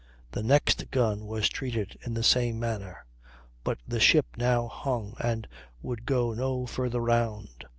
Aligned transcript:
The 0.31 0.41
next 0.41 0.89
gun 0.89 1.27
was 1.27 1.47
treated 1.47 1.95
in 2.03 2.15
the 2.15 2.23
same 2.23 2.59
manner; 2.59 3.05
but 3.63 3.77
the 3.87 3.99
ship 3.99 4.25
now 4.35 4.67
hung 4.67 5.13
and 5.19 5.47
would 5.83 6.07
go 6.07 6.33
no 6.33 6.65
farther 6.65 7.01
round. 7.01 7.65